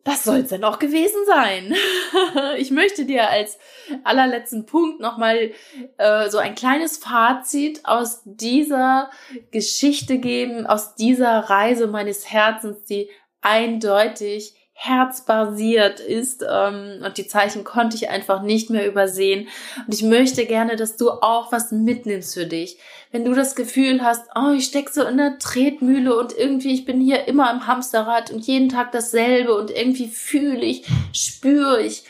[0.07, 1.75] das soll es dann auch gewesen sein.
[2.59, 3.59] ich möchte dir als
[4.05, 5.51] allerletzten Punkt nochmal
[5.99, 9.11] äh, so ein kleines Fazit aus dieser
[9.51, 17.65] Geschichte geben, aus dieser Reise meines Herzens, die eindeutig herzbasiert ist ähm, und die Zeichen
[17.65, 19.49] konnte ich einfach nicht mehr übersehen.
[19.87, 22.79] Und ich möchte gerne, dass du auch was mitnimmst für dich.
[23.11, 26.85] Wenn du das Gefühl hast, oh, ich steck so in der Tretmühle und irgendwie ich
[26.85, 32.05] bin hier immer im Hamsterrad und jeden Tag dasselbe und irgendwie fühle ich, spüre ich,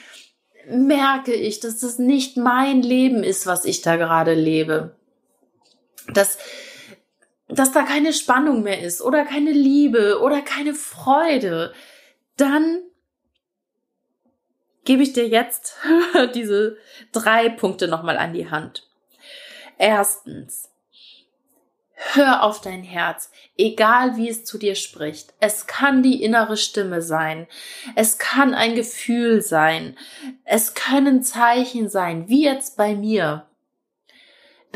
[0.68, 4.96] merke ich, dass das nicht mein Leben ist, was ich da gerade lebe.
[6.12, 6.38] Dass
[7.48, 11.72] dass da keine Spannung mehr ist oder keine Liebe oder keine Freude
[12.36, 12.82] dann
[14.84, 15.76] gebe ich dir jetzt
[16.34, 16.78] diese
[17.12, 18.88] drei Punkte nochmal an die Hand.
[19.78, 20.70] Erstens,
[21.92, 25.34] hör auf dein Herz, egal wie es zu dir spricht.
[25.40, 27.46] Es kann die innere Stimme sein.
[27.94, 29.98] Es kann ein Gefühl sein.
[30.44, 33.46] Es können Zeichen sein, wie jetzt bei mir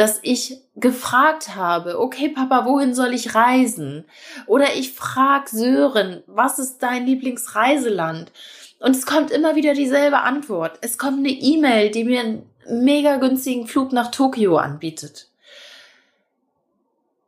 [0.00, 4.06] dass ich gefragt habe, okay Papa, wohin soll ich reisen?
[4.46, 8.32] Oder ich frag Sören, was ist dein Lieblingsreiseland?
[8.78, 10.78] Und es kommt immer wieder dieselbe Antwort.
[10.80, 15.28] Es kommt eine E-Mail, die mir einen mega günstigen Flug nach Tokio anbietet.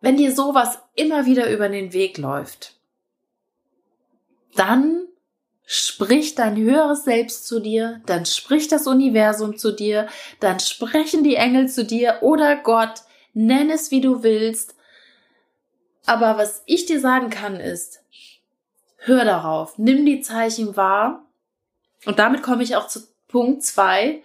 [0.00, 2.76] Wenn dir sowas immer wieder über den Weg läuft,
[4.54, 5.08] dann
[5.74, 10.06] spricht dein höheres Selbst zu dir, dann spricht das Universum zu dir,
[10.38, 13.00] dann sprechen die Engel zu dir oder Gott,
[13.32, 14.74] nenn es wie du willst.
[16.04, 18.02] Aber was ich dir sagen kann ist,
[18.98, 21.24] hör darauf, nimm die Zeichen wahr
[22.04, 24.22] und damit komme ich auch zu Punkt zwei.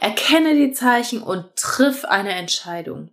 [0.00, 3.08] Erkenne die Zeichen und triff eine Entscheidung.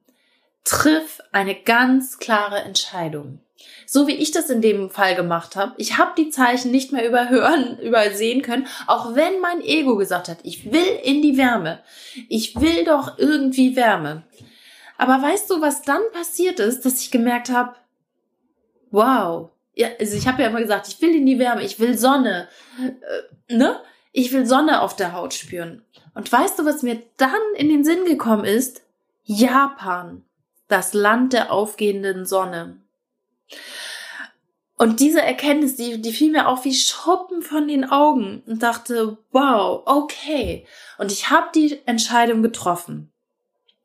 [0.66, 3.40] Triff eine ganz klare Entscheidung
[3.86, 5.74] so wie ich das in dem Fall gemacht habe.
[5.78, 10.39] Ich habe die Zeichen nicht mehr überhören, übersehen können, auch wenn mein Ego gesagt hat,
[10.43, 11.80] ich will in die Wärme.
[12.28, 14.24] Ich will doch irgendwie Wärme.
[14.97, 17.76] Aber weißt du, was dann passiert ist, dass ich gemerkt habe,
[18.91, 21.97] wow, ja, also ich habe ja immer gesagt, ich will in die Wärme, ich will
[21.97, 22.49] Sonne,
[23.47, 23.80] äh, ne?
[24.12, 25.84] Ich will Sonne auf der Haut spüren.
[26.16, 28.82] Und weißt du, was mir dann in den Sinn gekommen ist?
[29.24, 30.26] Japan,
[30.68, 32.82] das Land der aufgehenden Sonne.
[34.78, 39.18] Und diese Erkenntnis, die, die fiel mir auch wie Schuppen von den Augen und dachte,
[39.32, 40.66] wow, okay.
[40.97, 43.12] Und ich habe die Entscheidung getroffen.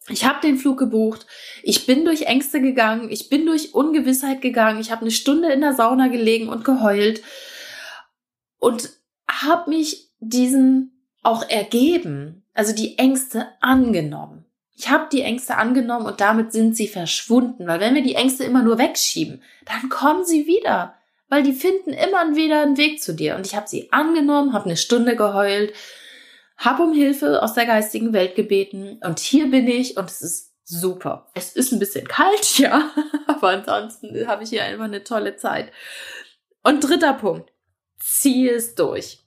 [0.09, 1.27] Ich habe den Flug gebucht,
[1.63, 5.63] ich bin durch Ängste gegangen, ich bin durch Ungewissheit gegangen, ich habe eine Stunde in
[5.63, 7.23] der Sauna gelegen und geheult
[8.59, 8.91] und
[9.29, 14.44] habe mich diesen auch ergeben, also die Ängste angenommen.
[14.77, 18.45] Ich habe die Ängste angenommen und damit sind sie verschwunden, weil wenn wir die Ängste
[18.45, 20.95] immer nur wegschieben, dann kommen sie wieder,
[21.29, 23.37] weil die finden immer wieder einen Weg zu dir.
[23.37, 25.73] Und ich habe sie angenommen, habe eine Stunde geheult,
[26.57, 30.53] habe um Hilfe aus der geistigen Welt gebeten und hier bin ich und es ist
[30.65, 31.31] super.
[31.35, 32.91] Es ist ein bisschen kalt, ja,
[33.27, 35.73] aber ansonsten habe ich hier einfach eine tolle Zeit.
[36.63, 37.53] Und dritter Punkt,
[37.99, 39.24] zieh es durch.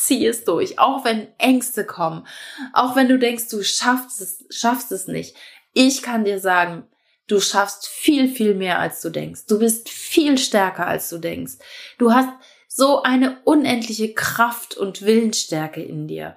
[0.00, 2.26] Zieh es durch, auch wenn Ängste kommen,
[2.72, 5.36] auch wenn du denkst, du schaffst es, schaffst es nicht.
[5.74, 6.88] Ich kann dir sagen,
[7.26, 9.42] du schaffst viel, viel mehr, als du denkst.
[9.46, 11.54] Du bist viel stärker, als du denkst.
[11.98, 12.30] Du hast
[12.66, 16.36] so eine unendliche Kraft und Willensstärke in dir.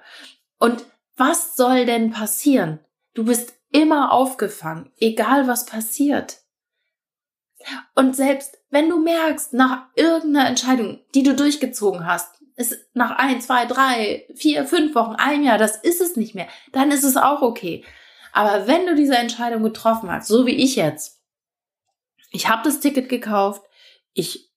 [0.58, 0.84] Und
[1.16, 2.80] was soll denn passieren?
[3.14, 6.42] Du bist immer aufgefangen, egal was passiert.
[7.94, 13.40] Und selbst wenn du merkst, nach irgendeiner Entscheidung, die du durchgezogen hast, ist nach ein,
[13.40, 17.16] zwei, drei, vier, fünf Wochen, ein Jahr, das ist es nicht mehr, dann ist es
[17.16, 17.84] auch okay.
[18.32, 21.20] Aber wenn du diese Entscheidung getroffen hast, so wie ich jetzt,
[22.30, 23.62] ich habe das Ticket gekauft,
[24.12, 24.50] ich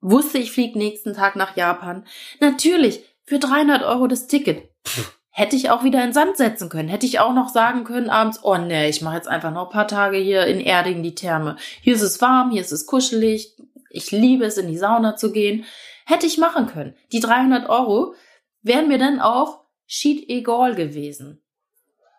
[0.00, 2.06] wusste, ich fliege nächsten Tag nach Japan.
[2.40, 4.68] Natürlich, für 300 Euro das Ticket.
[4.86, 6.88] Pff, hätte ich auch wieder in Sand setzen können.
[6.88, 9.72] Hätte ich auch noch sagen können abends, oh nee, ich mache jetzt einfach noch ein
[9.72, 11.56] paar Tage hier in Erding die Therme.
[11.80, 13.56] Hier ist es warm, hier ist es kuschelig.
[13.90, 15.64] Ich liebe es, in die Sauna zu gehen.
[16.04, 16.94] Hätte ich machen können.
[17.12, 18.14] Die 300 Euro
[18.62, 21.42] wären mir dann auch sheet egal gewesen.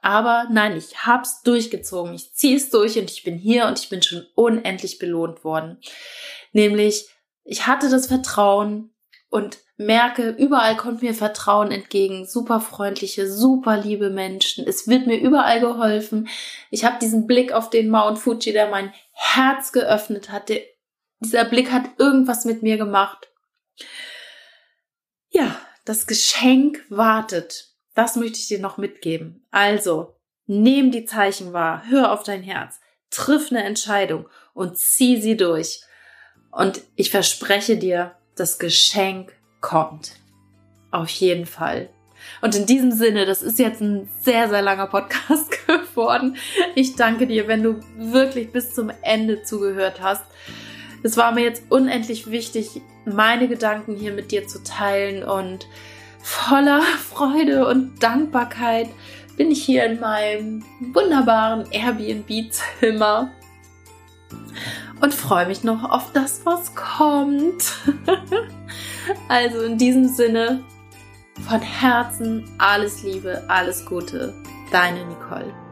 [0.02, 2.14] Aber nein, ich hab's durchgezogen.
[2.14, 5.80] Ich zieh's durch und ich bin hier und ich bin schon unendlich belohnt worden.
[6.54, 7.08] Nämlich
[7.46, 8.92] ich hatte das Vertrauen
[9.30, 12.26] und merke, überall kommt mir Vertrauen entgegen.
[12.26, 14.66] Super freundliche, super liebe Menschen.
[14.68, 16.28] Es wird mir überall geholfen.
[16.72, 20.50] Ich habe diesen Blick auf den Mount Fuji, der mein Herz geöffnet hat.
[21.20, 23.30] Dieser Blick hat irgendwas mit mir gemacht.
[25.30, 27.72] Ja, das Geschenk wartet.
[27.94, 29.46] Das möchte ich dir noch mitgeben.
[29.52, 30.16] Also,
[30.48, 35.82] nimm die Zeichen wahr, hör auf dein Herz, triff eine Entscheidung und zieh sie durch.
[36.52, 40.14] Und ich verspreche dir, das Geschenk kommt.
[40.92, 41.90] Auf jeden Fall.
[42.42, 46.38] Und in diesem Sinne, das ist jetzt ein sehr, sehr langer Podcast geworden.
[46.76, 50.24] Ich danke dir, wenn du wirklich bis zum Ende zugehört hast.
[51.06, 55.68] Es war mir jetzt unendlich wichtig, meine Gedanken hier mit dir zu teilen und
[56.20, 56.82] voller
[57.12, 58.90] Freude und Dankbarkeit
[59.38, 63.32] bin ich hier in meinem wunderbaren Airbnb-Zimmer
[65.00, 67.72] und freue mich noch auf das, was kommt.
[69.30, 70.64] also in diesem Sinne,
[71.48, 74.34] von Herzen alles Liebe, alles Gute,
[74.72, 75.65] deine Nicole.